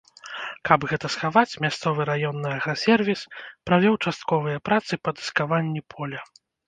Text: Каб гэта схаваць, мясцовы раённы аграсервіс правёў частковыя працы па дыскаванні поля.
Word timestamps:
Каб 0.69 0.85
гэта 0.91 1.09
схаваць, 1.15 1.59
мясцовы 1.65 2.07
раённы 2.11 2.49
аграсервіс 2.55 3.21
правёў 3.71 3.99
частковыя 4.05 4.57
працы 4.71 4.93
па 5.09 5.15
дыскаванні 5.21 5.81
поля. 5.97 6.21